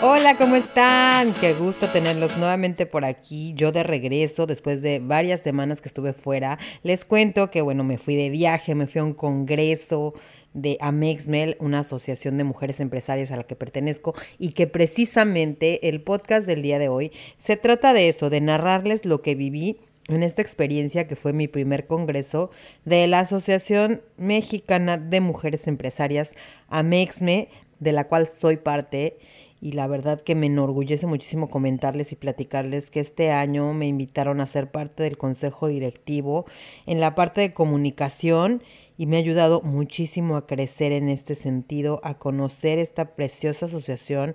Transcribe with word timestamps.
Hola, 0.00 0.36
¿cómo 0.36 0.54
están? 0.54 1.34
Qué 1.34 1.54
gusto 1.54 1.88
tenerlos 1.88 2.36
nuevamente 2.36 2.86
por 2.86 3.04
aquí. 3.04 3.52
Yo 3.56 3.72
de 3.72 3.82
regreso, 3.82 4.46
después 4.46 4.80
de 4.80 5.00
varias 5.00 5.40
semanas 5.40 5.80
que 5.80 5.88
estuve 5.88 6.12
fuera, 6.12 6.56
les 6.84 7.04
cuento 7.04 7.50
que, 7.50 7.62
bueno, 7.62 7.82
me 7.82 7.98
fui 7.98 8.14
de 8.14 8.30
viaje, 8.30 8.76
me 8.76 8.86
fui 8.86 9.00
a 9.00 9.04
un 9.04 9.12
congreso 9.12 10.14
de 10.54 10.78
Amexmel, 10.80 11.56
una 11.58 11.80
asociación 11.80 12.38
de 12.38 12.44
mujeres 12.44 12.78
empresarias 12.78 13.32
a 13.32 13.36
la 13.36 13.42
que 13.42 13.56
pertenezco, 13.56 14.14
y 14.38 14.52
que 14.52 14.68
precisamente 14.68 15.88
el 15.88 16.00
podcast 16.00 16.46
del 16.46 16.62
día 16.62 16.78
de 16.78 16.88
hoy 16.88 17.10
se 17.44 17.56
trata 17.56 17.92
de 17.92 18.08
eso, 18.08 18.30
de 18.30 18.40
narrarles 18.40 19.04
lo 19.04 19.20
que 19.20 19.34
viví 19.34 19.80
en 20.06 20.22
esta 20.22 20.42
experiencia 20.42 21.08
que 21.08 21.16
fue 21.16 21.32
mi 21.32 21.48
primer 21.48 21.88
congreso 21.88 22.52
de 22.84 23.04
la 23.08 23.18
Asociación 23.18 24.02
Mexicana 24.16 24.96
de 24.96 25.20
Mujeres 25.20 25.66
Empresarias, 25.66 26.34
Amexme, 26.68 27.48
de 27.80 27.92
la 27.92 28.06
cual 28.06 28.28
soy 28.28 28.58
parte 28.58 29.18
y 29.60 29.72
la 29.72 29.86
verdad 29.86 30.20
que 30.20 30.34
me 30.34 30.46
enorgullece 30.46 31.06
muchísimo 31.06 31.48
comentarles 31.48 32.12
y 32.12 32.16
platicarles 32.16 32.90
que 32.90 33.00
este 33.00 33.30
año 33.30 33.72
me 33.74 33.86
invitaron 33.86 34.40
a 34.40 34.46
ser 34.46 34.70
parte 34.70 35.02
del 35.02 35.18
consejo 35.18 35.68
directivo 35.68 36.46
en 36.86 37.00
la 37.00 37.14
parte 37.14 37.40
de 37.40 37.52
comunicación 37.52 38.62
y 38.96 39.06
me 39.06 39.16
ha 39.16 39.20
ayudado 39.20 39.60
muchísimo 39.62 40.36
a 40.36 40.46
crecer 40.46 40.92
en 40.92 41.08
este 41.08 41.34
sentido, 41.34 42.00
a 42.02 42.18
conocer 42.18 42.78
esta 42.78 43.16
preciosa 43.16 43.66
asociación 43.66 44.34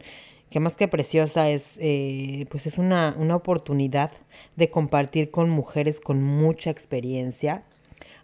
que 0.49 0.59
más 0.59 0.75
que 0.75 0.87
preciosa 0.87 1.49
es, 1.49 1.79
eh, 1.81 2.45
pues 2.51 2.67
es 2.67 2.77
una, 2.77 3.15
una 3.17 3.35
oportunidad 3.35 4.11
de 4.55 4.69
compartir 4.69 5.31
con 5.31 5.49
mujeres 5.49 5.99
con 5.99 6.21
mucha 6.21 6.69
experiencia. 6.69 7.63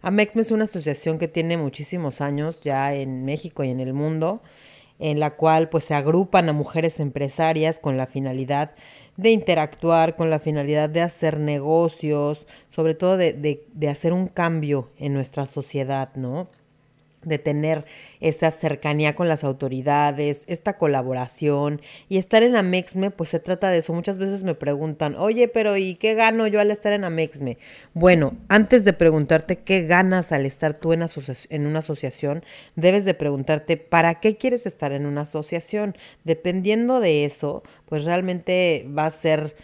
AMEXME 0.04 0.44
es 0.44 0.52
una 0.52 0.66
asociación 0.66 1.18
que 1.18 1.28
tiene 1.28 1.58
muchísimos 1.58 2.22
años 2.22 2.62
ya 2.62 2.94
en 2.94 3.26
México 3.26 3.64
y 3.64 3.72
en 3.72 3.80
el 3.80 3.94
mundo 3.94 4.44
en 5.00 5.20
la 5.20 5.36
cual 5.36 5.70
pues 5.70 5.86
se 5.86 5.96
agrupan 5.96 6.50
a 6.50 6.54
mujeres 6.54 7.00
empresarias 7.00 7.80
con 7.80 7.98
la 7.98 8.06
finalidad 8.06 8.76
de 9.18 9.32
interactuar, 9.32 10.16
con 10.16 10.30
la 10.30 10.40
finalidad 10.40 10.90
de 10.90 11.02
hacer 11.02 11.40
negocios, 11.40 12.48
sobre 12.70 12.94
todo 12.94 13.18
de, 13.18 13.34
de, 13.34 13.66
de 13.74 13.90
hacer 13.90 14.14
un 14.14 14.28
cambio 14.28 14.92
en 14.98 15.14
nuestra 15.14 15.46
sociedad, 15.46 16.12
¿no? 16.16 16.50
De 17.24 17.38
tener 17.38 17.86
esa 18.22 18.52
cercanía 18.52 19.16
con 19.16 19.28
las 19.28 19.44
autoridades, 19.44 20.44
esta 20.48 20.78
colaboración 20.78 21.82
y 22.08 22.18
estar 22.18 22.44
en 22.44 22.56
Amexme, 22.56 23.12
pues 23.12 23.30
se 23.30 23.40
trata 23.40 23.70
de 23.70 23.80
eso. 23.80 23.94
Muchas 23.94 24.18
veces 24.18 24.44
me 24.44 24.56
preguntan, 24.56 25.16
oye, 25.16 25.48
pero 25.48 25.78
¿y 25.78 25.96
qué 25.96 26.14
gano 26.14 26.48
yo 26.48 26.60
al 26.60 26.72
estar 26.72 26.94
en 26.94 27.04
Amexme? 27.04 27.58
Bueno, 27.94 28.38
antes 28.48 28.86
de 28.86 28.94
preguntarte 28.94 29.58
qué 29.58 29.84
ganas 29.84 30.32
al 30.32 30.46
estar 30.46 30.74
tú 30.74 30.94
en, 30.94 31.06
en 31.50 31.66
una 31.66 31.80
asociación, 31.80 32.44
debes 32.76 33.06
de 33.06 33.14
preguntarte 33.14 33.78
para 33.78 34.20
qué 34.20 34.38
quieres 34.38 34.66
estar 34.66 34.92
en 34.92 35.06
una 35.06 35.22
asociación. 35.22 35.96
Dependiendo 36.24 37.00
de 37.00 37.26
eso, 37.26 37.64
pues 37.86 38.06
realmente 38.06 38.88
va 38.96 39.06
a 39.06 39.12
ser 39.12 39.56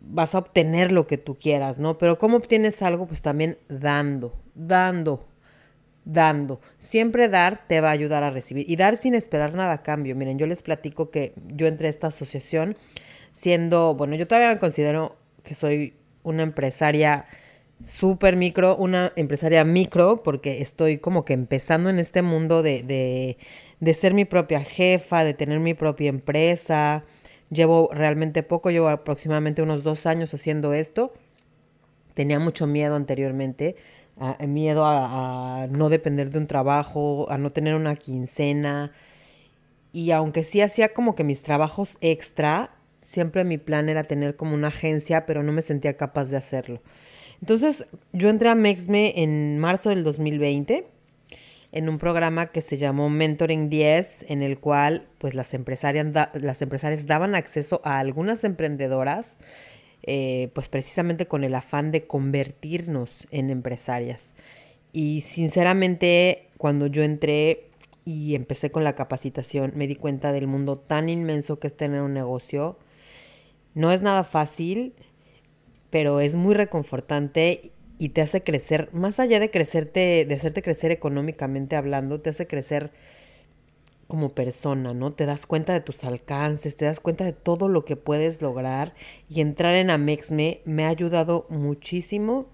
vas 0.00 0.34
a 0.34 0.38
obtener 0.38 0.90
lo 0.90 1.06
que 1.06 1.18
tú 1.18 1.36
quieras, 1.36 1.78
¿no? 1.78 1.98
Pero 1.98 2.18
¿cómo 2.18 2.38
obtienes 2.38 2.82
algo? 2.82 3.06
Pues 3.06 3.22
también 3.22 3.58
dando, 3.68 4.34
dando, 4.54 5.26
dando. 6.04 6.60
Siempre 6.78 7.28
dar 7.28 7.66
te 7.66 7.80
va 7.80 7.88
a 7.88 7.92
ayudar 7.92 8.22
a 8.22 8.30
recibir 8.30 8.68
y 8.68 8.76
dar 8.76 8.96
sin 8.96 9.14
esperar 9.14 9.54
nada 9.54 9.72
a 9.72 9.82
cambio. 9.82 10.16
Miren, 10.16 10.38
yo 10.38 10.46
les 10.46 10.62
platico 10.62 11.10
que 11.10 11.34
yo 11.46 11.66
entré 11.66 11.86
a 11.88 11.90
esta 11.90 12.08
asociación 12.08 12.76
siendo, 13.32 13.94
bueno, 13.94 14.16
yo 14.16 14.26
todavía 14.26 14.50
me 14.50 14.58
considero 14.58 15.16
que 15.42 15.54
soy 15.54 15.94
una 16.22 16.42
empresaria 16.42 17.26
súper 17.84 18.36
micro, 18.36 18.76
una 18.76 19.12
empresaria 19.16 19.64
micro, 19.64 20.22
porque 20.22 20.62
estoy 20.62 20.98
como 20.98 21.24
que 21.24 21.32
empezando 21.32 21.90
en 21.90 21.98
este 21.98 22.22
mundo 22.22 22.62
de, 22.62 22.82
de, 22.82 23.38
de 23.80 23.94
ser 23.94 24.14
mi 24.14 24.24
propia 24.24 24.60
jefa, 24.62 25.24
de 25.24 25.34
tener 25.34 25.60
mi 25.60 25.74
propia 25.74 26.08
empresa. 26.08 27.04
Llevo 27.50 27.90
realmente 27.92 28.42
poco, 28.42 28.70
llevo 28.70 28.88
aproximadamente 28.88 29.62
unos 29.62 29.82
dos 29.82 30.06
años 30.06 30.32
haciendo 30.32 30.72
esto. 30.74 31.12
Tenía 32.14 32.38
mucho 32.38 32.66
miedo 32.66 32.94
anteriormente 32.94 33.76
miedo 34.46 34.84
a, 34.84 35.66
no 35.70 35.88
depender 35.88 36.30
de 36.30 36.38
un 36.38 36.46
trabajo, 36.46 37.30
a 37.30 37.38
no 37.38 37.50
tener 37.50 37.74
una 37.74 37.96
quincena. 37.96 38.92
Y 39.92 40.10
aunque 40.10 40.44
sí 40.44 40.60
hacía 40.60 40.92
como 40.92 41.14
que 41.14 41.24
mis 41.24 41.42
trabajos 41.42 41.98
extra, 42.00 42.70
siempre 43.00 43.44
mi 43.44 43.58
plan 43.58 43.88
era 43.88 44.04
tener 44.04 44.36
como 44.36 44.54
una 44.54 44.68
agencia, 44.68 45.26
pero 45.26 45.42
no 45.42 45.52
me 45.52 45.62
sentía 45.62 45.96
capaz 45.96 46.26
de 46.26 46.36
hacerlo. 46.36 46.80
Entonces 47.40 47.86
yo 48.12 48.28
entré 48.28 48.48
a 48.48 48.54
Mexme 48.54 49.12
en 49.22 49.58
marzo 49.58 49.90
del 49.90 50.04
2020 50.04 50.86
en 51.72 51.88
un 51.88 51.98
programa 51.98 52.46
que 52.48 52.60
se 52.60 52.76
llamó 52.76 53.08
Mentoring 53.08 53.70
10, 53.70 54.26
en 54.28 54.42
el 54.42 54.58
cual 54.58 55.08
pues 55.18 55.34
las 55.34 55.54
empresarias, 55.54 56.06
las 56.34 56.62
empresarias 56.62 57.06
daban 57.06 57.34
acceso 57.34 57.80
a 57.82 57.98
algunas 57.98 58.44
emprendedoras 58.44 59.38
eh, 60.02 60.50
pues 60.54 60.68
precisamente 60.68 61.26
con 61.26 61.44
el 61.44 61.54
afán 61.54 61.92
de 61.92 62.06
convertirnos 62.06 63.26
en 63.30 63.50
empresarias. 63.50 64.34
Y 64.92 65.22
sinceramente, 65.22 66.48
cuando 66.58 66.86
yo 66.86 67.02
entré 67.02 67.70
y 68.04 68.34
empecé 68.34 68.70
con 68.70 68.84
la 68.84 68.94
capacitación, 68.94 69.72
me 69.74 69.86
di 69.86 69.96
cuenta 69.96 70.32
del 70.32 70.46
mundo 70.46 70.78
tan 70.78 71.08
inmenso 71.08 71.58
que 71.58 71.68
es 71.68 71.76
tener 71.76 72.02
un 72.02 72.12
negocio. 72.12 72.78
No 73.74 73.92
es 73.92 74.02
nada 74.02 74.24
fácil, 74.24 74.94
pero 75.90 76.20
es 76.20 76.34
muy 76.34 76.54
reconfortante 76.54 77.72
y 77.98 78.08
te 78.10 78.20
hace 78.20 78.42
crecer, 78.42 78.88
más 78.92 79.20
allá 79.20 79.38
de 79.38 79.50
crecerte, 79.50 80.24
de 80.26 80.34
hacerte 80.34 80.62
crecer 80.62 80.90
económicamente 80.90 81.76
hablando, 81.76 82.20
te 82.20 82.30
hace 82.30 82.48
crecer 82.48 82.90
como 84.12 84.28
persona, 84.28 84.92
¿no? 84.92 85.14
Te 85.14 85.24
das 85.24 85.46
cuenta 85.46 85.72
de 85.72 85.80
tus 85.80 86.04
alcances, 86.04 86.76
te 86.76 86.84
das 86.84 87.00
cuenta 87.00 87.24
de 87.24 87.32
todo 87.32 87.70
lo 87.70 87.86
que 87.86 87.96
puedes 87.96 88.42
lograr 88.42 88.92
y 89.30 89.40
entrar 89.40 89.74
en 89.74 89.88
Amexme 89.88 90.60
me 90.66 90.84
ha 90.84 90.88
ayudado 90.88 91.46
muchísimo 91.48 92.46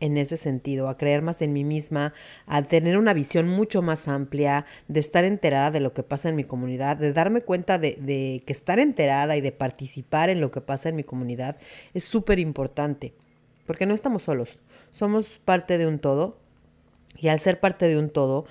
en 0.00 0.16
ese 0.16 0.38
sentido, 0.38 0.88
a 0.88 0.96
creer 0.96 1.20
más 1.20 1.42
en 1.42 1.52
mí 1.52 1.64
misma, 1.64 2.14
a 2.46 2.62
tener 2.62 2.96
una 2.96 3.12
visión 3.12 3.46
mucho 3.46 3.82
más 3.82 4.08
amplia, 4.08 4.64
de 4.88 5.00
estar 5.00 5.26
enterada 5.26 5.70
de 5.70 5.80
lo 5.80 5.92
que 5.92 6.02
pasa 6.02 6.30
en 6.30 6.36
mi 6.36 6.44
comunidad, 6.44 6.96
de 6.96 7.12
darme 7.12 7.42
cuenta 7.42 7.76
de, 7.76 8.42
que 8.46 8.52
estar 8.54 8.78
enterada 8.78 9.36
y 9.36 9.42
de 9.42 9.52
participar 9.52 10.30
en 10.30 10.40
lo 10.40 10.50
que 10.50 10.62
pasa 10.62 10.88
en 10.88 10.96
mi 10.96 11.04
comunidad 11.04 11.58
es 11.92 12.04
súper 12.04 12.38
importante, 12.38 13.12
porque 13.66 13.84
no 13.84 13.92
estamos 13.92 14.22
solos, 14.22 14.60
somos 14.92 15.40
parte 15.44 15.76
de 15.76 15.86
un 15.86 15.98
todo 15.98 16.38
y 17.18 17.28
al 17.28 17.38
ser 17.38 17.60
parte 17.60 17.86
de 17.86 17.98
un 17.98 18.08
todo, 18.08 18.46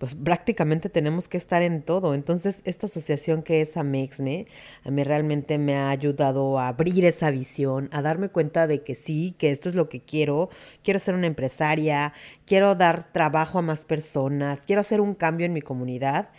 pues 0.00 0.14
prácticamente 0.14 0.88
tenemos 0.88 1.28
que 1.28 1.36
estar 1.36 1.62
en 1.62 1.82
todo. 1.82 2.14
Entonces, 2.14 2.62
esta 2.64 2.86
asociación 2.86 3.42
que 3.42 3.60
es 3.60 3.76
Amexme, 3.76 4.46
a 4.82 4.90
mí 4.90 5.04
realmente 5.04 5.58
me 5.58 5.76
ha 5.76 5.90
ayudado 5.90 6.58
a 6.58 6.68
abrir 6.68 7.04
esa 7.04 7.30
visión, 7.30 7.90
a 7.92 8.00
darme 8.00 8.30
cuenta 8.30 8.66
de 8.66 8.82
que 8.82 8.94
sí, 8.94 9.34
que 9.36 9.50
esto 9.50 9.68
es 9.68 9.74
lo 9.74 9.90
que 9.90 10.00
quiero. 10.00 10.48
Quiero 10.82 11.00
ser 11.00 11.14
una 11.14 11.26
empresaria, 11.26 12.14
quiero 12.46 12.74
dar 12.76 13.12
trabajo 13.12 13.58
a 13.58 13.62
más 13.62 13.84
personas, 13.84 14.62
quiero 14.64 14.80
hacer 14.80 15.02
un 15.02 15.14
cambio 15.14 15.44
en 15.44 15.52
mi 15.52 15.60
comunidad. 15.60 16.30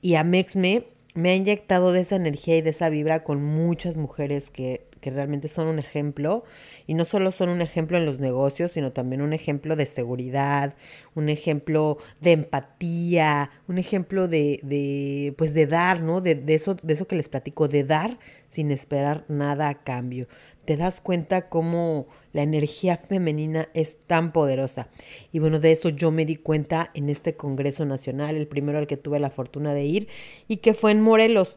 Y 0.00 0.14
Amexme 0.14 0.86
me 1.14 1.30
ha 1.30 1.34
inyectado 1.34 1.90
de 1.90 2.02
esa 2.02 2.14
energía 2.14 2.56
y 2.56 2.62
de 2.62 2.70
esa 2.70 2.88
vibra 2.88 3.24
con 3.24 3.42
muchas 3.42 3.96
mujeres 3.96 4.48
que 4.50 4.87
que 5.00 5.10
realmente 5.10 5.48
son 5.48 5.68
un 5.68 5.78
ejemplo 5.78 6.44
y 6.86 6.94
no 6.94 7.04
solo 7.04 7.32
son 7.32 7.48
un 7.48 7.60
ejemplo 7.60 7.96
en 7.96 8.06
los 8.06 8.18
negocios, 8.18 8.72
sino 8.72 8.92
también 8.92 9.22
un 9.22 9.32
ejemplo 9.32 9.76
de 9.76 9.86
seguridad, 9.86 10.74
un 11.14 11.28
ejemplo 11.28 11.98
de 12.20 12.32
empatía, 12.32 13.50
un 13.68 13.78
ejemplo 13.78 14.28
de, 14.28 14.60
de 14.62 15.34
pues 15.36 15.54
de 15.54 15.66
dar, 15.66 16.02
¿no? 16.02 16.20
De, 16.20 16.34
de, 16.34 16.54
eso, 16.54 16.74
de 16.74 16.94
eso 16.94 17.06
que 17.06 17.16
les 17.16 17.28
platico, 17.28 17.68
de 17.68 17.84
dar 17.84 18.18
sin 18.48 18.70
esperar 18.70 19.24
nada 19.28 19.68
a 19.68 19.82
cambio. 19.82 20.26
Te 20.64 20.76
das 20.76 21.00
cuenta 21.00 21.48
cómo 21.48 22.08
la 22.32 22.42
energía 22.42 22.98
femenina 22.98 23.68
es 23.72 23.98
tan 24.06 24.32
poderosa. 24.32 24.88
Y 25.32 25.38
bueno, 25.38 25.60
de 25.60 25.72
eso 25.72 25.88
yo 25.88 26.10
me 26.10 26.26
di 26.26 26.36
cuenta 26.36 26.90
en 26.92 27.08
este 27.08 27.34
Congreso 27.34 27.86
Nacional, 27.86 28.36
el 28.36 28.46
primero 28.46 28.78
al 28.78 28.86
que 28.86 28.98
tuve 28.98 29.18
la 29.18 29.30
fortuna 29.30 29.72
de 29.72 29.84
ir, 29.84 30.08
y 30.46 30.58
que 30.58 30.74
fue 30.74 30.92
en 30.92 31.00
Morelos. 31.00 31.56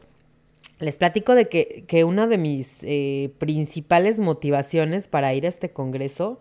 Les 0.78 0.96
platico 0.96 1.34
de 1.34 1.48
que, 1.48 2.04
una 2.04 2.26
de 2.26 2.38
mis 2.38 2.80
eh, 2.82 3.30
principales 3.38 4.18
motivaciones 4.18 5.06
para 5.06 5.32
ir 5.34 5.46
a 5.46 5.48
este 5.48 5.70
congreso 5.70 6.40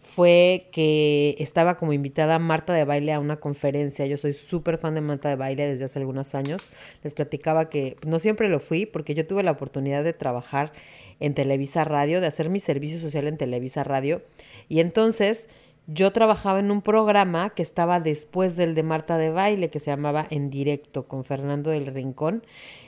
fue 0.00 0.68
que 0.72 1.36
estaba 1.38 1.76
como 1.76 1.92
invitada 1.92 2.38
Marta 2.38 2.72
de 2.72 2.84
Baile 2.84 3.12
a 3.12 3.20
una 3.20 3.36
conferencia. 3.36 4.06
Yo 4.06 4.16
soy 4.16 4.32
súper 4.32 4.78
fan 4.78 4.94
de 4.94 5.00
Marta 5.00 5.28
de 5.28 5.36
Baile 5.36 5.66
desde 5.66 5.84
hace 5.84 5.98
algunos 5.98 6.34
años. 6.34 6.70
Les 7.02 7.14
platicaba 7.14 7.68
que 7.68 7.96
no 8.06 8.18
siempre 8.18 8.48
lo 8.48 8.60
fui 8.60 8.86
porque 8.86 9.14
yo 9.14 9.26
tuve 9.26 9.42
la 9.42 9.50
oportunidad 9.52 10.04
de 10.04 10.12
trabajar 10.12 10.72
en 11.20 11.34
Televisa 11.34 11.84
Radio, 11.84 12.20
de 12.20 12.26
hacer 12.26 12.48
mi 12.48 12.60
servicio 12.60 12.98
social 12.98 13.26
en 13.26 13.36
Televisa 13.36 13.84
Radio. 13.84 14.22
Y 14.68 14.80
entonces 14.80 15.48
yo 15.90 16.12
trabajaba 16.12 16.58
en 16.58 16.70
un 16.70 16.82
programa 16.82 17.50
que 17.50 17.62
estaba 17.62 17.98
después 17.98 18.56
del 18.56 18.74
de 18.74 18.82
Marta 18.82 19.16
de 19.16 19.30
Baile, 19.30 19.70
que 19.70 19.80
se 19.80 19.90
llamaba 19.90 20.26
En 20.28 20.50
Directo 20.50 21.08
con 21.08 21.24
Fernando 21.24 21.70
del 21.70 21.86
Rincón. 21.86 22.44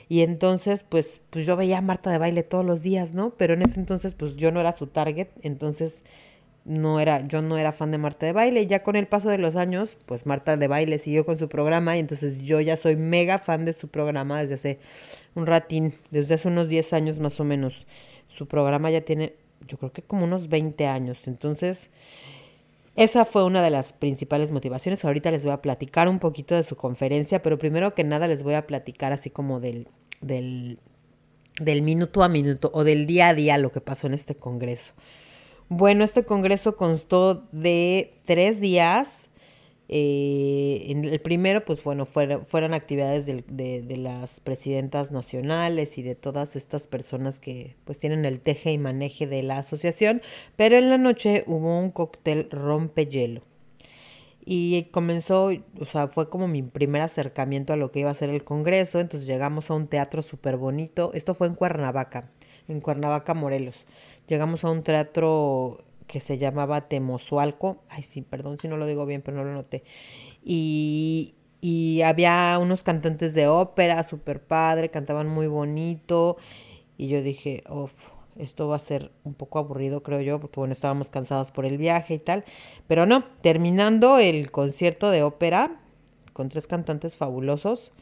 Y 0.07 0.21
entonces, 0.21 0.85
pues, 0.87 1.19
pues 1.31 1.47
yo 1.47 1.57
veía 1.57 1.79
a 1.79 1.81
Marta 1.81 2.11
de 2.11 2.19
Baile 2.19 2.43
todos 2.43 2.63
los 2.63 2.83
días, 2.83 3.15
¿no? 3.15 3.31
Pero 3.31 3.55
en 3.55 3.63
ese 3.63 3.79
entonces, 3.79 4.13
pues 4.13 4.35
yo 4.35 4.51
no 4.51 4.59
era 4.59 4.71
su 4.71 4.85
target, 4.85 5.29
entonces 5.41 6.03
no 6.63 6.99
era, 6.99 7.25
yo 7.27 7.41
no 7.41 7.57
era 7.57 7.71
fan 7.71 7.89
de 7.89 7.97
Marta 7.97 8.27
de 8.27 8.33
Baile. 8.33 8.67
Ya 8.67 8.83
con 8.83 8.95
el 8.95 9.07
paso 9.07 9.29
de 9.29 9.39
los 9.39 9.55
años, 9.55 9.97
pues 10.05 10.27
Marta 10.27 10.55
de 10.55 10.67
Baile 10.67 10.99
siguió 10.99 11.25
con 11.25 11.39
su 11.39 11.49
programa 11.49 11.97
y 11.97 12.01
entonces 12.01 12.41
yo 12.41 12.61
ya 12.61 12.77
soy 12.77 12.97
mega 12.97 13.39
fan 13.39 13.65
de 13.65 13.73
su 13.73 13.87
programa 13.87 14.41
desde 14.41 14.53
hace 14.53 14.79
un 15.33 15.47
ratín, 15.47 15.95
desde 16.11 16.35
hace 16.35 16.47
unos 16.47 16.69
10 16.69 16.93
años 16.93 17.17
más 17.17 17.39
o 17.39 17.45
menos. 17.45 17.87
Su 18.27 18.47
programa 18.47 18.91
ya 18.91 19.01
tiene, 19.01 19.33
yo 19.67 19.77
creo 19.77 19.91
que 19.91 20.03
como 20.03 20.25
unos 20.25 20.49
20 20.49 20.85
años. 20.85 21.27
Entonces, 21.27 21.89
esa 22.95 23.25
fue 23.25 23.45
una 23.45 23.61
de 23.61 23.69
las 23.69 23.93
principales 23.93 24.51
motivaciones. 24.51 25.05
Ahorita 25.05 25.31
les 25.31 25.43
voy 25.43 25.53
a 25.53 25.61
platicar 25.61 26.09
un 26.09 26.19
poquito 26.19 26.55
de 26.55 26.63
su 26.63 26.75
conferencia, 26.75 27.41
pero 27.41 27.57
primero 27.57 27.95
que 27.95 28.03
nada 28.03 28.27
les 28.27 28.43
voy 28.43 28.55
a 28.55 28.67
platicar 28.67 29.13
así 29.13 29.29
como 29.29 29.59
del, 29.59 29.87
del, 30.19 30.79
del 31.61 31.81
minuto 31.81 32.23
a 32.23 32.29
minuto 32.29 32.69
o 32.73 32.83
del 32.83 33.05
día 33.07 33.29
a 33.29 33.33
día 33.33 33.57
lo 33.57 33.71
que 33.71 33.81
pasó 33.81 34.07
en 34.07 34.13
este 34.13 34.35
congreso. 34.35 34.93
Bueno, 35.69 36.03
este 36.03 36.25
congreso 36.25 36.75
constó 36.75 37.47
de 37.53 38.13
tres 38.25 38.59
días 38.59 39.29
eh, 39.93 40.85
en 40.87 41.03
el 41.03 41.19
primero, 41.19 41.65
pues 41.65 41.83
bueno, 41.83 42.05
fueron, 42.05 42.45
fueron 42.45 42.73
actividades 42.73 43.25
de, 43.25 43.43
de, 43.45 43.97
las 43.97 44.39
presidentas 44.39 45.11
nacionales 45.11 45.97
y 45.97 46.01
de 46.01 46.15
todas 46.15 46.55
estas 46.55 46.87
personas 46.87 47.41
que 47.41 47.75
pues 47.83 47.99
tienen 47.99 48.23
el 48.23 48.39
teje 48.39 48.71
y 48.71 48.77
maneje 48.77 49.27
de 49.27 49.43
la 49.43 49.57
asociación, 49.57 50.21
pero 50.55 50.77
en 50.77 50.89
la 50.89 50.97
noche 50.97 51.43
hubo 51.45 51.77
un 51.77 51.91
cóctel 51.91 52.49
rompehielo. 52.49 53.41
Y 54.45 54.83
comenzó, 54.91 55.49
o 55.77 55.85
sea, 55.85 56.07
fue 56.07 56.29
como 56.29 56.47
mi 56.47 56.63
primer 56.63 57.01
acercamiento 57.01 57.73
a 57.73 57.75
lo 57.75 57.91
que 57.91 57.99
iba 57.99 58.11
a 58.11 58.15
ser 58.15 58.29
el 58.29 58.45
Congreso, 58.45 59.01
entonces 59.01 59.27
llegamos 59.27 59.69
a 59.69 59.73
un 59.73 59.87
teatro 59.87 60.21
súper 60.21 60.55
bonito, 60.55 61.11
esto 61.13 61.35
fue 61.35 61.47
en 61.47 61.55
Cuernavaca, 61.55 62.31
en 62.69 62.79
Cuernavaca, 62.79 63.33
Morelos. 63.33 63.75
Llegamos 64.27 64.63
a 64.63 64.69
un 64.71 64.83
teatro 64.83 65.79
que 66.11 66.19
se 66.19 66.37
llamaba 66.37 66.89
Temozualco. 66.89 67.83
Ay, 67.87 68.03
sí, 68.03 68.21
perdón 68.21 68.59
si 68.59 68.67
no 68.67 68.75
lo 68.75 68.85
digo 68.85 69.05
bien, 69.05 69.21
pero 69.21 69.37
no 69.37 69.45
lo 69.45 69.53
noté. 69.53 69.85
Y, 70.43 71.35
y 71.61 72.01
había 72.01 72.59
unos 72.61 72.83
cantantes 72.83 73.33
de 73.33 73.47
ópera, 73.47 74.03
súper 74.03 74.43
padre, 74.43 74.89
cantaban 74.89 75.29
muy 75.29 75.47
bonito. 75.47 76.35
Y 76.97 77.07
yo 77.07 77.21
dije, 77.21 77.63
esto 78.35 78.67
va 78.67 78.75
a 78.75 78.79
ser 78.79 79.13
un 79.23 79.35
poco 79.35 79.57
aburrido, 79.57 80.03
creo 80.03 80.19
yo, 80.19 80.41
porque 80.41 80.59
bueno, 80.59 80.73
estábamos 80.73 81.09
cansadas 81.09 81.53
por 81.53 81.65
el 81.65 81.77
viaje 81.77 82.15
y 82.15 82.19
tal. 82.19 82.43
Pero 82.87 83.05
no, 83.05 83.23
terminando 83.41 84.19
el 84.19 84.51
concierto 84.51 85.11
de 85.11 85.23
ópera 85.23 85.79
con 86.33 86.49
tres 86.49 86.67
cantantes 86.67 87.15
fabulosos, 87.15 87.93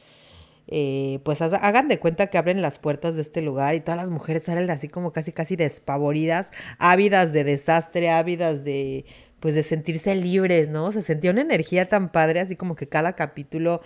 eh, 0.71 1.19
pues 1.23 1.41
hagan 1.41 1.87
de 1.87 1.99
cuenta 1.99 2.27
que 2.27 2.37
abren 2.37 2.61
las 2.61 2.77
puertas 2.77 3.15
de 3.15 3.21
este 3.23 3.41
lugar 3.41 3.73
y 3.73 3.81
todas 3.81 3.99
las 3.99 4.11
mujeres 4.11 4.43
salen 4.43 4.69
así 4.69 4.87
como 4.87 5.11
casi 5.11 5.31
casi 5.31 5.55
despavoridas, 5.55 6.51
ávidas 6.77 7.33
de 7.33 7.43
desastre, 7.43 8.11
ávidas 8.11 8.63
de 8.63 9.05
pues 9.39 9.55
de 9.55 9.63
sentirse 9.63 10.13
libres, 10.15 10.69
¿no? 10.69 10.91
Se 10.91 11.01
sentía 11.01 11.31
una 11.31 11.41
energía 11.41 11.87
tan 11.87 12.11
padre, 12.11 12.41
así 12.41 12.55
como 12.55 12.75
que 12.75 12.87
cada 12.87 13.13
capítulo, 13.13 13.81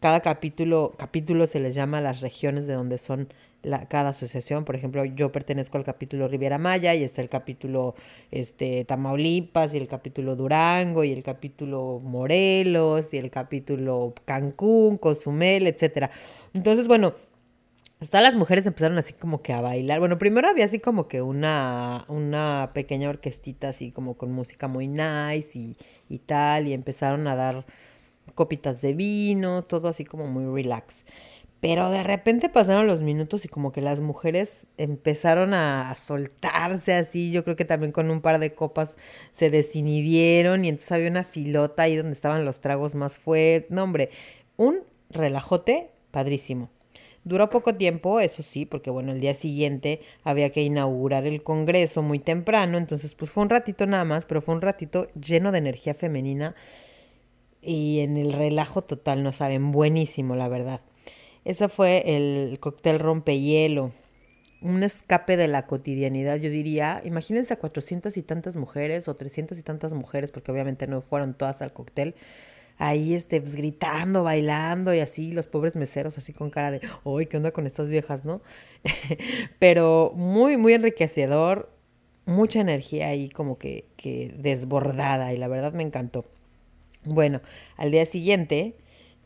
cada 0.00 0.20
capítulo, 0.20 0.94
capítulo 0.96 1.46
se 1.46 1.60
les 1.60 1.74
llama 1.74 2.00
las 2.00 2.20
regiones 2.20 2.66
de 2.66 2.74
donde 2.74 2.98
son 2.98 3.28
la, 3.62 3.88
cada 3.88 4.10
asociación. 4.10 4.64
Por 4.64 4.76
ejemplo, 4.76 5.04
yo 5.04 5.32
pertenezco 5.32 5.78
al 5.78 5.84
capítulo 5.84 6.28
Riviera 6.28 6.58
Maya 6.58 6.94
y 6.94 7.04
está 7.04 7.22
el 7.22 7.28
capítulo 7.28 7.94
este, 8.30 8.84
Tamaulipas 8.84 9.74
y 9.74 9.78
el 9.78 9.88
capítulo 9.88 10.36
Durango 10.36 11.04
y 11.04 11.12
el 11.12 11.22
capítulo 11.22 12.00
Morelos 12.02 13.12
y 13.14 13.18
el 13.18 13.30
capítulo 13.30 14.14
Cancún, 14.24 14.98
Cozumel, 14.98 15.66
etcétera. 15.66 16.10
Entonces, 16.54 16.88
bueno, 16.88 17.14
hasta 18.00 18.20
las 18.20 18.34
mujeres 18.34 18.66
empezaron 18.66 18.98
así 18.98 19.12
como 19.12 19.42
que 19.42 19.52
a 19.52 19.60
bailar. 19.60 20.00
Bueno, 20.00 20.18
primero 20.18 20.48
había 20.48 20.64
así 20.64 20.80
como 20.80 21.06
que 21.06 21.22
una, 21.22 22.04
una 22.08 22.70
pequeña 22.74 23.08
orquestita 23.08 23.68
así 23.68 23.92
como 23.92 24.16
con 24.16 24.32
música 24.32 24.66
muy 24.66 24.88
nice 24.88 25.56
y, 25.56 25.76
y 26.08 26.18
tal, 26.18 26.66
y 26.66 26.72
empezaron 26.72 27.28
a 27.28 27.36
dar 27.36 27.64
copitas 28.34 28.80
de 28.82 28.92
vino, 28.94 29.62
todo 29.62 29.88
así 29.88 30.04
como 30.04 30.26
muy 30.26 30.44
relax. 30.62 31.04
Pero 31.62 31.90
de 31.90 32.02
repente 32.02 32.48
pasaron 32.48 32.88
los 32.88 33.02
minutos 33.02 33.44
y 33.44 33.48
como 33.48 33.70
que 33.70 33.80
las 33.80 34.00
mujeres 34.00 34.66
empezaron 34.78 35.54
a 35.54 35.94
soltarse 35.94 36.92
así. 36.92 37.30
Yo 37.30 37.44
creo 37.44 37.54
que 37.54 37.64
también 37.64 37.92
con 37.92 38.10
un 38.10 38.20
par 38.20 38.40
de 38.40 38.52
copas 38.52 38.96
se 39.32 39.48
desinhibieron 39.48 40.64
y 40.64 40.70
entonces 40.70 40.90
había 40.90 41.08
una 41.08 41.22
filota 41.22 41.84
ahí 41.84 41.94
donde 41.94 42.14
estaban 42.14 42.44
los 42.44 42.60
tragos 42.60 42.96
más 42.96 43.16
fuertes. 43.16 43.70
No, 43.70 43.84
hombre, 43.84 44.10
un 44.56 44.80
relajote 45.08 45.90
padrísimo. 46.10 46.68
Duró 47.22 47.48
poco 47.48 47.76
tiempo, 47.76 48.18
eso 48.18 48.42
sí, 48.42 48.66
porque 48.66 48.90
bueno, 48.90 49.12
el 49.12 49.20
día 49.20 49.34
siguiente 49.34 50.00
había 50.24 50.50
que 50.50 50.62
inaugurar 50.62 51.26
el 51.26 51.44
Congreso 51.44 52.02
muy 52.02 52.18
temprano, 52.18 52.76
entonces 52.76 53.14
pues 53.14 53.30
fue 53.30 53.44
un 53.44 53.50
ratito 53.50 53.86
nada 53.86 54.04
más, 54.04 54.26
pero 54.26 54.42
fue 54.42 54.56
un 54.56 54.62
ratito 54.62 55.06
lleno 55.14 55.52
de 55.52 55.58
energía 55.58 55.94
femenina 55.94 56.56
y 57.62 58.00
en 58.00 58.16
el 58.16 58.32
relajo 58.32 58.82
total, 58.82 59.22
no 59.22 59.32
saben, 59.32 59.70
buenísimo, 59.70 60.34
la 60.34 60.48
verdad. 60.48 60.80
Ese 61.44 61.68
fue 61.68 62.02
el 62.06 62.58
cóctel 62.60 62.98
rompehielo. 62.98 63.92
Un 64.60 64.84
escape 64.84 65.36
de 65.36 65.48
la 65.48 65.66
cotidianidad, 65.66 66.36
yo 66.36 66.50
diría. 66.50 67.02
Imagínense 67.04 67.52
a 67.54 67.58
cuatrocientas 67.58 68.16
y 68.16 68.22
tantas 68.22 68.56
mujeres 68.56 69.08
o 69.08 69.16
trescientas 69.16 69.58
y 69.58 69.62
tantas 69.62 69.92
mujeres, 69.92 70.30
porque 70.30 70.52
obviamente 70.52 70.86
no 70.86 71.02
fueron 71.02 71.34
todas 71.34 71.62
al 71.62 71.72
cóctel. 71.72 72.14
Ahí 72.78 73.14
este, 73.14 73.40
pues, 73.40 73.56
gritando, 73.56 74.22
bailando 74.24 74.94
y 74.94 75.00
así, 75.00 75.32
los 75.32 75.46
pobres 75.46 75.76
meseros 75.76 76.18
así 76.18 76.32
con 76.32 76.50
cara 76.50 76.70
de, 76.70 76.80
uy, 77.04 77.26
¿qué 77.26 77.36
onda 77.36 77.52
con 77.52 77.66
estas 77.66 77.88
viejas, 77.88 78.24
no? 78.24 78.40
Pero 79.58 80.12
muy, 80.16 80.56
muy 80.56 80.72
enriquecedor, 80.74 81.70
mucha 82.24 82.60
energía 82.60 83.08
ahí 83.08 83.28
como 83.28 83.58
que, 83.58 83.86
que 83.96 84.34
desbordada 84.36 85.32
y 85.32 85.36
la 85.36 85.48
verdad 85.48 85.72
me 85.72 85.82
encantó. 85.82 86.24
Bueno, 87.04 87.40
al 87.76 87.90
día 87.90 88.06
siguiente, 88.06 88.76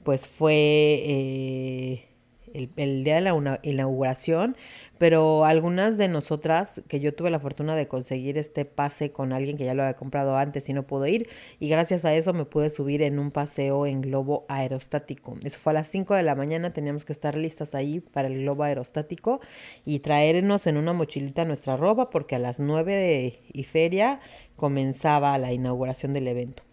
pues 0.06 0.28
fue 0.28 0.54
eh, 0.54 2.08
el, 2.54 3.02
día 3.02 3.16
de 3.16 3.22
la 3.22 3.58
inauguración, 3.64 4.56
pero 4.98 5.44
algunas 5.44 5.98
de 5.98 6.06
nosotras, 6.06 6.80
que 6.86 7.00
yo 7.00 7.12
tuve 7.12 7.28
la 7.28 7.40
fortuna 7.40 7.74
de 7.74 7.88
conseguir 7.88 8.38
este 8.38 8.64
pase 8.64 9.10
con 9.10 9.32
alguien 9.32 9.56
que 9.56 9.64
ya 9.64 9.74
lo 9.74 9.82
había 9.82 9.96
comprado 9.96 10.36
antes 10.36 10.68
y 10.68 10.74
no 10.74 10.86
pudo 10.86 11.08
ir, 11.08 11.28
y 11.58 11.68
gracias 11.68 12.04
a 12.04 12.14
eso 12.14 12.32
me 12.34 12.44
pude 12.44 12.70
subir 12.70 13.02
en 13.02 13.18
un 13.18 13.32
paseo 13.32 13.84
en 13.84 14.00
globo 14.00 14.46
aerostático. 14.48 15.34
Eso 15.42 15.58
fue 15.58 15.72
a 15.72 15.74
las 15.74 15.88
5 15.88 16.14
de 16.14 16.22
la 16.22 16.36
mañana, 16.36 16.72
teníamos 16.72 17.04
que 17.04 17.12
estar 17.12 17.36
listas 17.36 17.74
ahí 17.74 17.98
para 17.98 18.28
el 18.28 18.38
globo 18.42 18.62
aerostático 18.62 19.40
y 19.84 19.98
traernos 19.98 20.68
en 20.68 20.76
una 20.76 20.92
mochilita 20.92 21.44
nuestra 21.44 21.76
ropa, 21.76 22.10
porque 22.10 22.36
a 22.36 22.38
las 22.38 22.60
9 22.60 22.94
de 22.94 23.40
y 23.52 23.64
feria 23.64 24.20
comenzaba 24.54 25.36
la 25.38 25.52
inauguración 25.52 26.12
del 26.12 26.28
evento. 26.28 26.65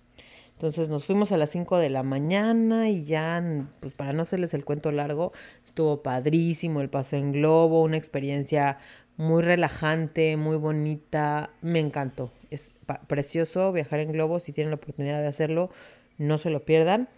Entonces 0.63 0.87
nos 0.87 1.03
fuimos 1.03 1.33
a 1.33 1.37
las 1.37 1.49
5 1.49 1.77
de 1.77 1.89
la 1.89 2.03
mañana 2.03 2.89
y 2.89 3.03
ya, 3.03 3.43
pues 3.81 3.95
para 3.95 4.13
no 4.13 4.21
hacerles 4.21 4.53
el 4.53 4.63
cuento 4.63 4.93
largo, 4.93 5.33
estuvo 5.65 6.01
padrísimo 6.01 6.79
el 6.79 6.89
paso 6.89 7.17
en 7.17 7.33
globo, 7.33 7.83
una 7.83 7.97
experiencia 7.97 8.77
muy 9.17 9.43
relajante, 9.43 10.37
muy 10.37 10.55
bonita, 10.55 11.49
me 11.61 11.81
encantó. 11.81 12.31
Es 12.49 12.71
precioso 13.07 13.73
viajar 13.73 13.99
en 13.99 14.13
globo, 14.13 14.39
si 14.39 14.53
tienen 14.53 14.71
la 14.71 14.77
oportunidad 14.77 15.19
de 15.19 15.27
hacerlo, 15.27 15.69
no 16.17 16.37
se 16.37 16.49
lo 16.49 16.63
pierdan. 16.63 17.09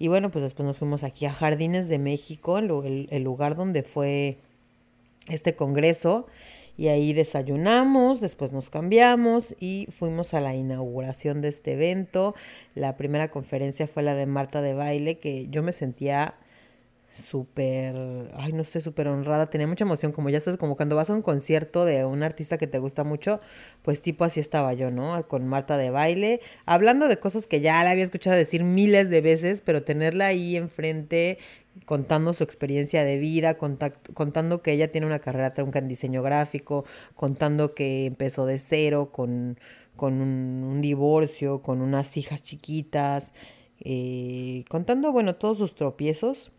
Y 0.00 0.08
bueno, 0.08 0.32
pues 0.32 0.42
después 0.42 0.66
nos 0.66 0.78
fuimos 0.78 1.04
aquí 1.04 1.24
a 1.24 1.32
Jardines 1.32 1.86
de 1.88 2.00
México, 2.00 2.58
el, 2.58 3.06
el 3.12 3.22
lugar 3.22 3.54
donde 3.54 3.84
fue 3.84 4.38
este 5.28 5.54
congreso 5.54 6.26
y 6.78 6.88
ahí 6.88 7.12
desayunamos, 7.12 8.20
después 8.20 8.52
nos 8.52 8.70
cambiamos 8.70 9.56
y 9.58 9.88
fuimos 9.90 10.32
a 10.32 10.40
la 10.40 10.54
inauguración 10.54 11.42
de 11.42 11.48
este 11.48 11.72
evento. 11.72 12.36
La 12.76 12.96
primera 12.96 13.32
conferencia 13.32 13.88
fue 13.88 14.04
la 14.04 14.14
de 14.14 14.26
Marta 14.26 14.62
de 14.62 14.74
Baile, 14.74 15.18
que 15.18 15.48
yo 15.48 15.64
me 15.64 15.72
sentía 15.72 16.36
súper, 17.22 17.94
ay, 18.34 18.52
no 18.52 18.64
sé, 18.64 18.80
súper 18.80 19.08
honrada, 19.08 19.50
tenía 19.50 19.66
mucha 19.66 19.84
emoción, 19.84 20.12
como 20.12 20.30
ya 20.30 20.40
sabes, 20.40 20.58
como 20.58 20.76
cuando 20.76 20.96
vas 20.96 21.10
a 21.10 21.14
un 21.14 21.22
concierto 21.22 21.84
de 21.84 22.04
un 22.04 22.22
artista 22.22 22.58
que 22.58 22.66
te 22.66 22.78
gusta 22.78 23.04
mucho, 23.04 23.40
pues 23.82 24.00
tipo 24.02 24.24
así 24.24 24.40
estaba 24.40 24.72
yo, 24.74 24.90
¿no? 24.90 25.22
Con 25.28 25.46
Marta 25.46 25.76
de 25.76 25.90
baile, 25.90 26.40
hablando 26.66 27.08
de 27.08 27.18
cosas 27.18 27.46
que 27.46 27.60
ya 27.60 27.82
la 27.84 27.90
había 27.90 28.04
escuchado 28.04 28.36
decir 28.36 28.64
miles 28.64 29.10
de 29.10 29.20
veces, 29.20 29.62
pero 29.64 29.82
tenerla 29.82 30.26
ahí 30.26 30.56
enfrente 30.56 31.38
contando 31.84 32.32
su 32.32 32.44
experiencia 32.44 33.04
de 33.04 33.18
vida, 33.18 33.56
contando 33.56 34.62
que 34.62 34.72
ella 34.72 34.90
tiene 34.90 35.06
una 35.06 35.18
carrera 35.18 35.54
trunca 35.54 35.78
en 35.78 35.88
diseño 35.88 36.22
gráfico, 36.22 36.84
contando 37.14 37.74
que 37.74 38.06
empezó 38.06 38.46
de 38.46 38.58
cero 38.58 39.10
con, 39.12 39.58
con 39.96 40.20
un, 40.20 40.80
divorcio, 40.80 41.62
con 41.62 41.80
unas 41.82 42.16
hijas 42.16 42.42
chiquitas, 42.42 43.32
eh, 43.80 44.64
contando, 44.68 45.12
bueno, 45.12 45.36
todos 45.36 45.58
sus 45.58 45.74
tropiezos. 45.74 46.50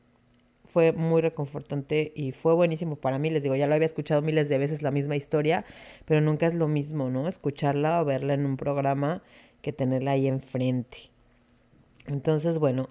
Fue 0.71 0.91
muy 0.91 1.21
reconfortante 1.21 2.11
y 2.15 2.31
fue 2.31 2.53
buenísimo 2.53 2.95
para 2.95 3.17
mí. 3.17 3.31
Les 3.31 3.41
digo, 3.41 3.55
ya 3.55 3.65
lo 3.65 3.73
había 3.73 3.87
escuchado 3.87 4.21
miles 4.21 4.49
de 4.49 4.59
veces 4.59 4.83
la 4.83 4.91
misma 4.91 5.15
historia, 5.15 5.65
pero 6.05 6.21
nunca 6.21 6.45
es 6.45 6.53
lo 6.53 6.67
mismo, 6.67 7.09
¿no? 7.09 7.27
Escucharla 7.27 8.01
o 8.01 8.05
verla 8.05 8.35
en 8.35 8.45
un 8.45 8.55
programa 8.55 9.23
que 9.63 9.73
tenerla 9.73 10.11
ahí 10.11 10.27
enfrente. 10.27 11.09
Entonces, 12.05 12.59
bueno, 12.59 12.89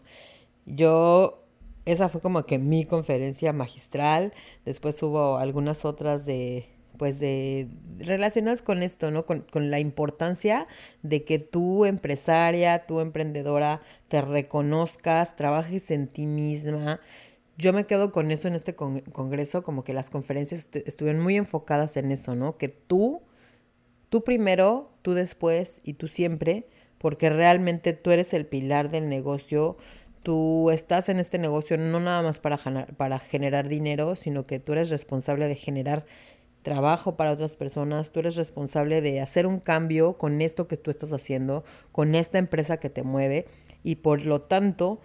yo, 0.67 1.45
esa 1.85 2.09
fue 2.09 2.21
como 2.21 2.45
que 2.47 2.59
mi 2.59 2.85
conferencia 2.85 3.53
magistral. 3.53 4.33
Después 4.65 5.03
hubo 5.03 5.37
algunas 5.37 5.85
otras 5.85 6.27
de, 6.27 6.69
pues 6.99 7.19
de, 7.21 7.69
relacionadas 7.99 8.63
con 8.63 8.83
esto, 8.83 9.11
¿no? 9.11 9.25
Con, 9.25 9.43
con 9.51 9.71
la 9.71 9.81
importancia 9.81 10.67
de 11.03 11.25
que 11.25 11.39
tú, 11.39 11.85
empresaria, 11.85 12.87
tú, 12.87 13.01
emprendedora, 13.01 13.81
te 14.09 14.21
reconozcas, 14.21 15.37
trabajes 15.37 15.91
en 15.91 16.09
ti 16.09 16.27
misma. 16.27 17.01
Yo 17.59 17.73
me 17.73 17.85
quedo 17.85 18.13
con 18.13 18.31
eso 18.31 18.49
en 18.49 18.55
este 18.55 18.75
congreso, 18.75 19.63
como 19.63 19.85
que 19.85 19.93
las 19.93 20.09
conferencias 20.09 20.69
estuvieron 20.73 21.21
muy 21.21 21.37
enfocadas 21.37 21.97
en 21.97 22.11
eso, 22.11 22.35
¿no? 22.35 22.57
Que 22.57 22.69
tú, 22.69 23.21
tú 24.09 24.25
primero, 24.25 24.93
tú 25.03 25.13
después 25.13 25.81
y 25.83 25.95
tú 25.95 26.09
siempre 26.09 26.67
porque 26.99 27.31
realmente 27.31 27.93
tú 27.93 28.11
eres 28.11 28.35
el 28.35 28.47
pilar 28.47 28.91
del 28.91 29.09
negocio. 29.09 29.77
Tú 30.23 30.71
estás 30.71 31.09
en 31.09 31.19
este 31.19 31.39
negocio 31.39 31.79
no 31.79 32.01
nada 32.01 32.23
más 32.23 32.39
para, 32.41 33.19
generar 33.19 33.69
dinero, 33.69 34.17
sino 34.17 34.47
que 34.47 34.59
tú 34.59 34.73
eres 34.73 34.91
responsable 34.91 35.49
de 35.49 35.55
generar 35.55 36.05
trabajo 36.63 37.17
para 37.17 37.33
otras 37.33 37.57
personas, 37.57 38.11
tú 38.11 38.21
eres 38.21 38.37
responsable 38.37 39.01
de 39.01 39.21
hacer 39.21 39.47
un 39.47 39.61
cambio 39.61 40.19
con 40.19 40.43
esto 40.43 40.67
que 40.67 40.77
tú 40.77 40.91
estás 40.91 41.13
haciendo, 41.13 41.65
con 41.93 42.15
esta 42.15 42.39
empresa 42.39 42.79
que 42.79 42.91
te 42.91 43.05
mueve 43.05 43.47
y 43.85 43.97
por 43.97 44.23
lo 44.23 44.43
tanto 44.43 45.01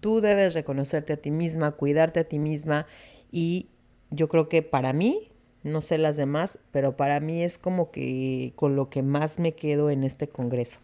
tú 0.00 0.20
debes 0.20 0.54
reconocerte 0.54 1.14
a 1.14 1.16
ti 1.16 1.30
misma, 1.30 1.72
cuidarte 1.72 2.20
a 2.20 2.24
ti 2.24 2.38
misma 2.38 2.86
y 3.30 3.68
yo 4.10 4.28
creo 4.28 4.48
que 4.48 4.62
para 4.62 4.92
mí, 4.92 5.30
no 5.62 5.82
sé 5.82 5.98
las 5.98 6.16
demás, 6.16 6.58
pero 6.70 6.96
para 6.96 7.20
mí 7.20 7.42
es 7.42 7.58
como 7.58 7.90
que 7.90 8.52
con 8.56 8.76
lo 8.76 8.88
que 8.88 9.02
más 9.02 9.38
me 9.38 9.54
quedo 9.54 9.90
en 9.90 10.04
este 10.04 10.28
congreso. 10.28 10.78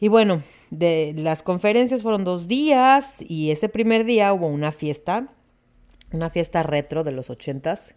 Y 0.00 0.08
bueno, 0.08 0.42
de 0.70 1.14
las 1.16 1.42
conferencias 1.42 2.02
fueron 2.02 2.24
dos 2.24 2.48
días 2.48 3.16
y 3.20 3.50
ese 3.50 3.68
primer 3.68 4.04
día 4.04 4.32
hubo 4.32 4.48
una 4.48 4.72
fiesta, 4.72 5.28
una 6.12 6.30
fiesta 6.30 6.62
retro 6.62 7.04
de 7.04 7.12
los 7.12 7.30
ochentas. 7.30 7.94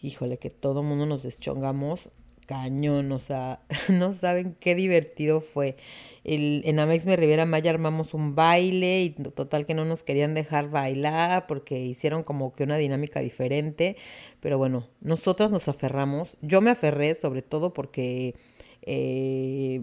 Híjole, 0.00 0.38
que 0.38 0.50
todo 0.50 0.82
mundo 0.82 1.06
nos 1.06 1.22
deschongamos 1.22 2.10
cañón, 2.46 3.10
o 3.12 3.18
sea, 3.18 3.60
no 3.88 4.12
saben 4.12 4.56
qué 4.60 4.74
divertido 4.74 5.40
fue. 5.40 5.76
El, 6.24 6.62
en 6.64 6.78
Amexme 6.78 7.16
Rivera 7.16 7.44
Maya 7.46 7.70
armamos 7.70 8.14
un 8.14 8.34
baile 8.34 9.02
y 9.02 9.10
total 9.10 9.66
que 9.66 9.74
no 9.74 9.84
nos 9.84 10.02
querían 10.02 10.34
dejar 10.34 10.70
bailar 10.70 11.46
porque 11.46 11.78
hicieron 11.78 12.22
como 12.22 12.52
que 12.52 12.64
una 12.64 12.78
dinámica 12.78 13.20
diferente, 13.20 13.96
pero 14.40 14.56
bueno, 14.56 14.88
nosotras 15.00 15.50
nos 15.50 15.68
aferramos, 15.68 16.36
yo 16.40 16.60
me 16.60 16.70
aferré 16.70 17.14
sobre 17.14 17.42
todo 17.42 17.72
porque 17.74 18.34
eh, 18.82 19.82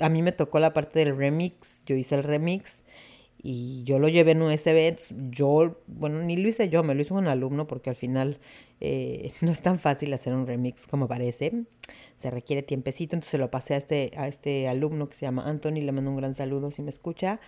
a 0.00 0.08
mí 0.08 0.22
me 0.22 0.32
tocó 0.32 0.60
la 0.60 0.72
parte 0.72 0.98
del 0.98 1.16
remix, 1.16 1.82
yo 1.86 1.96
hice 1.96 2.14
el 2.14 2.22
remix 2.22 2.82
y 3.42 3.82
yo 3.84 3.98
lo 3.98 4.08
llevé 4.08 4.32
en 4.32 4.42
USB. 4.42 4.96
Yo, 5.30 5.80
bueno, 5.86 6.22
ni 6.22 6.36
lo 6.36 6.48
hice 6.48 6.68
yo, 6.68 6.82
me 6.84 6.94
lo 6.94 7.02
hizo 7.02 7.14
un 7.14 7.26
alumno 7.26 7.66
porque 7.66 7.90
al 7.90 7.96
final 7.96 8.38
eh, 8.80 9.32
no 9.40 9.50
es 9.50 9.60
tan 9.62 9.78
fácil 9.78 10.12
hacer 10.14 10.32
un 10.32 10.46
remix 10.46 10.86
como 10.86 11.08
parece. 11.08 11.64
Se 12.18 12.30
requiere 12.30 12.62
tiempecito, 12.62 13.16
entonces 13.16 13.32
se 13.32 13.38
lo 13.38 13.50
pasé 13.50 13.74
a 13.74 13.78
este, 13.78 14.12
a 14.16 14.28
este 14.28 14.68
alumno 14.68 15.08
que 15.08 15.16
se 15.16 15.26
llama 15.26 15.48
Anthony, 15.48 15.82
le 15.82 15.92
mando 15.92 16.10
un 16.10 16.16
gran 16.16 16.34
saludo 16.34 16.70
si 16.70 16.82
me 16.82 16.90
escucha. 16.90 17.40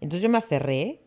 Entonces 0.00 0.22
yo 0.22 0.28
me 0.28 0.38
aferré 0.38 1.00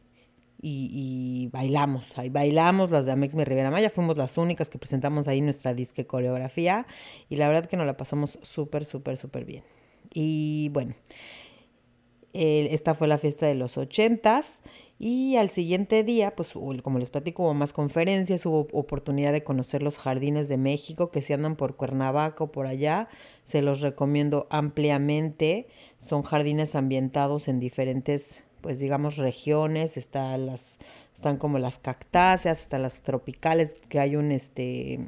y, 0.62 1.50
bailamos. 1.52 2.18
Ahí 2.18 2.30
bailamos 2.30 2.92
las 2.92 3.06
de 3.06 3.12
Amex 3.12 3.36
Mi 3.36 3.44
Rivera 3.44 3.72
Maya. 3.72 3.90
Fuimos 3.90 4.18
las 4.18 4.38
únicas 4.38 4.70
que 4.70 4.78
presentamos 4.78 5.28
ahí 5.28 5.42
nuestra 5.42 5.74
disque 5.74 6.06
coreografía. 6.06 6.86
Y 7.30 7.38
la 7.38 7.48
verdad 7.48 7.66
que 7.66 7.78
nos 7.78 7.86
la 7.86 7.98
pasamos 7.98 8.38
súper, 8.44 8.86
súper, 8.86 9.18
súper 9.18 9.46
bien. 9.46 9.64
Y 10.14 10.70
bueno, 10.70 10.94
esta 12.34 12.96
fue 12.96 13.08
la 13.08 13.18
fiesta 13.18 13.46
de 13.46 13.56
los 13.56 13.78
ochentas. 13.78 14.60
Y 15.00 15.36
al 15.38 15.50
siguiente 15.50 16.04
día, 16.04 16.36
pues 16.36 16.54
como 16.84 17.00
les 17.00 17.10
platico, 17.10 17.44
hubo 17.44 17.56
más 17.56 17.74
conferencias, 17.74 18.46
hubo 18.46 18.68
oportunidad 18.72 19.32
de 19.32 19.44
conocer 19.44 19.82
los 19.82 19.98
jardines 19.98 20.48
de 20.48 20.58
México, 20.58 21.10
que 21.10 21.24
si 21.24 21.34
andan 21.34 21.56
por 21.56 21.76
Cuernavaca 21.76 22.44
o 22.44 22.52
por 22.52 22.68
allá, 22.68 23.10
se 23.44 23.64
los 23.64 23.82
recomiendo 23.82 24.46
ampliamente. 24.52 25.68
Son 25.98 26.22
jardines 26.22 26.76
ambientados 26.76 27.48
en 27.48 27.60
diferentes 27.60 28.44
pues 28.62 28.80
digamos 28.80 29.18
regiones, 29.18 29.98
está 29.98 30.38
las, 30.38 30.78
están 31.16 31.38
como 31.38 31.60
las 31.60 31.80
cactáceas, 31.80 32.62
hasta 32.62 32.80
las 32.80 33.02
tropicales, 33.02 33.76
que 33.90 34.00
hay 34.00 34.16
un 34.16 34.32
este 34.32 35.00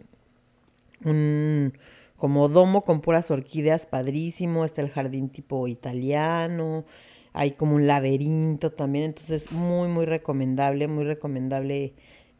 un 1.06 1.74
como 2.18 2.48
domo 2.50 2.84
con 2.84 3.02
puras 3.02 3.32
orquídeas 3.32 3.86
padrísimo, 3.86 4.66
está 4.66 4.82
el 4.82 4.90
jardín 4.90 5.30
tipo 5.30 5.68
italiano, 5.68 6.86
hay 7.34 7.52
como 7.52 7.76
un 7.76 7.88
laberinto 7.88 8.72
también, 8.72 9.06
entonces 9.06 9.52
muy 9.52 9.88
muy 9.88 10.06
recomendable, 10.06 10.88
muy 10.88 11.04
recomendable 11.04 11.94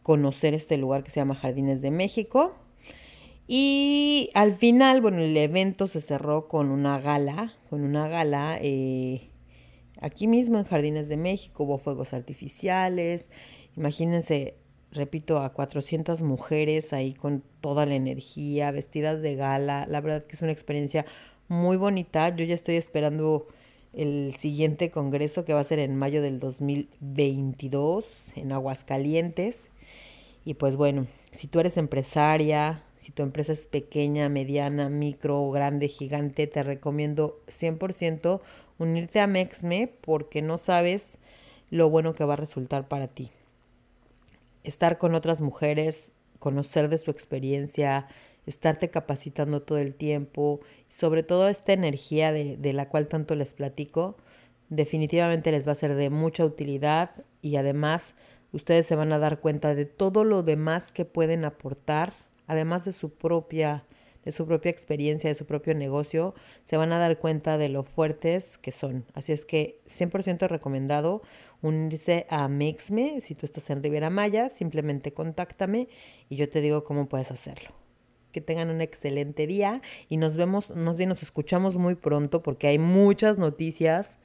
conocer 0.04 0.54
este 0.54 0.78
lugar 0.78 1.04
que 1.04 1.12
se 1.12 1.20
llama 1.20 1.36
Jardines 1.36 1.82
de 1.82 1.92
México. 1.92 2.56
Y 3.48 4.30
al 4.36 4.56
final, 4.56 5.02
bueno, 5.02 5.18
el 5.20 5.36
evento 5.36 5.88
se 5.88 6.00
cerró 6.02 6.48
con 6.48 6.70
una 6.70 7.00
gala, 7.00 7.54
con 7.70 7.84
una 7.84 8.08
gala 8.08 8.58
eh, 8.62 9.30
Aquí 10.04 10.28
mismo 10.28 10.58
en 10.58 10.66
Jardines 10.66 11.08
de 11.08 11.16
México 11.16 11.64
hubo 11.64 11.78
fuegos 11.78 12.14
artificiales. 12.14 13.30
Imagínense, 13.78 14.58
repito, 14.92 15.40
a 15.40 15.54
400 15.54 16.22
mujeres 16.24 16.92
ahí 16.92 17.14
con 17.14 17.42
toda 17.62 17.86
la 17.86 17.96
energía, 17.96 18.72
vestidas 18.72 19.22
de 19.22 19.36
gala. 19.36 19.86
La 19.88 20.02
verdad 20.02 20.26
que 20.26 20.36
es 20.36 20.42
una 20.42 20.52
experiencia 20.52 21.06
muy 21.48 21.78
bonita. 21.78 22.36
Yo 22.36 22.44
ya 22.44 22.54
estoy 22.54 22.76
esperando 22.76 23.48
el 23.94 24.36
siguiente 24.40 24.90
congreso 24.92 25.46
que 25.46 25.54
va 25.54 25.62
a 25.62 25.66
ser 25.66 25.80
en 25.80 25.96
mayo 25.96 26.22
del 26.22 26.40
2022 26.40 28.34
en 28.36 28.52
Aguascalientes. 28.52 29.70
Y 30.46 30.56
pues 30.56 30.76
bueno, 30.76 31.08
si 31.32 31.48
tú 31.48 31.60
eres 31.60 31.78
empresaria, 31.78 32.84
si 32.98 33.12
tu 33.12 33.24
empresa 33.24 33.54
es 33.54 33.68
pequeña, 33.68 34.30
mediana, 34.30 34.90
micro, 34.90 35.50
grande, 35.52 35.88
gigante, 35.88 36.48
te 36.48 36.64
recomiendo 36.64 37.40
100% 37.48 38.42
unirte 38.80 39.20
a 39.20 39.28
Mexme 39.28 39.88
porque 40.02 40.42
no 40.42 40.58
sabes 40.58 41.18
lo 41.70 41.90
bueno 41.90 42.14
que 42.14 42.26
va 42.26 42.34
a 42.34 42.38
resultar 42.38 42.88
para 42.88 43.08
ti. 43.08 43.32
Estar 44.64 44.98
con 44.98 45.16
otras 45.16 45.42
mujeres, 45.42 46.14
conocer 46.40 46.90
de 46.90 46.98
su 46.98 47.12
experiencia, 47.12 48.08
estarte 48.46 48.90
capacitando 48.90 49.62
todo 49.62 49.78
el 49.78 49.96
tiempo, 49.96 50.60
sobre 50.90 51.24
todo 51.24 51.48
esta 51.48 51.74
energía 51.74 52.32
de, 52.32 52.58
de, 52.58 52.74
la 52.74 52.90
cual 52.90 53.08
tanto 53.08 53.36
les 53.36 53.54
platico, 53.54 54.18
definitivamente 54.70 55.52
les 55.52 55.68
va 55.68 55.74
a 55.74 55.76
ser 55.76 55.96
de 55.96 56.10
mucha 56.10 56.46
utilidad 56.46 57.12
y 57.42 57.56
además 57.56 58.16
ustedes 58.52 58.86
se 58.86 58.96
van 58.96 59.14
a 59.14 59.20
dar 59.20 59.40
cuenta 59.40 59.76
de 59.76 59.86
todo 59.86 60.24
lo 60.24 60.44
demás 60.44 60.92
que 60.92 61.06
pueden 61.06 61.46
aportar, 61.46 62.14
además 62.48 62.86
de 62.86 62.92
su 62.92 63.12
propia 63.12 63.86
de 64.24 64.32
su 64.32 64.46
propia 64.46 64.72
experiencia, 64.72 65.30
de 65.30 65.36
su 65.36 65.46
propio 65.46 65.76
negocio, 65.76 66.34
se 66.66 66.78
van 66.78 66.94
a 66.94 67.00
dar 67.00 67.20
cuenta 67.20 67.58
de 67.58 67.70
lo 67.70 67.84
fuertes 67.84 68.58
que 68.58 68.72
son. 68.72 69.06
Así 69.14 69.32
es 69.32 69.46
que 69.46 69.82
100% 69.88 70.48
recomendado 70.48 71.22
unirse 71.62 72.26
a 72.30 72.48
Mixme. 72.48 73.22
Si 73.22 73.36
tú 73.36 73.46
estás 73.46 73.70
en 73.70 73.84
Riviera 73.84 74.10
Maya, 74.10 74.50
simplemente 74.50 75.14
contáctame 75.14 75.88
y 76.30 76.36
yo 76.38 76.50
te 76.50 76.62
digo 76.62 76.84
cómo 76.84 77.08
puedes 77.08 77.32
hacerlo. 77.32 77.83
Que 78.34 78.42
tengan 78.42 78.70
un 78.70 78.82
excelente 78.82 79.48
día 79.48 79.82
y 80.10 80.18
nos 80.18 80.36
vemos, 80.36 80.72
nos 80.72 80.98
bien, 80.98 81.08
nos 81.08 81.24
escuchamos 81.24 81.78
muy 81.78 81.96
pronto 81.96 82.44
porque 82.44 82.68
hay 82.68 82.80
muchas 82.80 83.38
noticias 83.38 84.18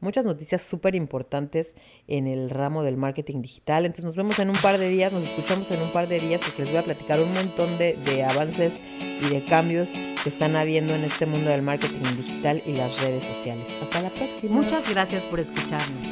muchas 0.00 0.24
noticias 0.24 0.62
súper 0.62 0.94
importantes 0.94 1.74
en 2.06 2.26
el 2.26 2.50
ramo 2.50 2.82
del 2.82 2.96
marketing 2.96 3.42
digital. 3.42 3.86
Entonces 3.86 4.04
nos 4.04 4.16
vemos 4.16 4.38
en 4.38 4.48
un 4.48 4.56
par 4.56 4.78
de 4.78 4.88
días, 4.88 5.12
nos 5.12 5.24
escuchamos 5.24 5.70
en 5.70 5.82
un 5.82 5.90
par 5.90 6.08
de 6.08 6.20
días 6.20 6.40
porque 6.44 6.62
les 6.62 6.70
voy 6.70 6.78
a 6.78 6.84
platicar 6.84 7.20
un 7.20 7.32
montón 7.32 7.78
de, 7.78 7.94
de 7.94 8.24
avances 8.24 8.74
y 9.00 9.28
de 9.28 9.44
cambios 9.44 9.88
que 10.22 10.28
están 10.28 10.56
habiendo 10.56 10.94
en 10.94 11.04
este 11.04 11.26
mundo 11.26 11.50
del 11.50 11.62
marketing 11.62 12.02
digital 12.16 12.62
y 12.66 12.72
las 12.72 13.00
redes 13.02 13.24
sociales. 13.24 13.66
Hasta 13.82 14.02
la 14.02 14.10
próxima. 14.10 14.54
Muchas 14.54 14.88
gracias 14.90 15.24
por 15.24 15.40
escucharnos. 15.40 16.06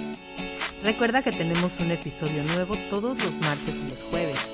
Recuerda 0.82 1.22
que 1.22 1.32
tenemos 1.32 1.72
un 1.80 1.90
episodio 1.90 2.42
nuevo 2.54 2.76
todos 2.90 3.16
los 3.24 3.34
martes 3.36 3.74
y 3.74 3.84
los 3.84 4.02
jueves. 4.10 4.53